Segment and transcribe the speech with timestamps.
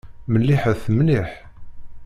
[0.31, 1.31] Melliḥet mliḥ.